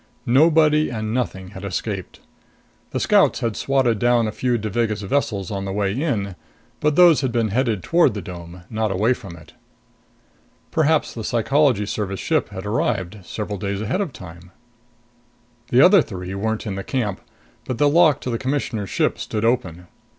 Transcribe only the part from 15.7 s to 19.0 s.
other three weren't in camp, but the lock to the Commissioner's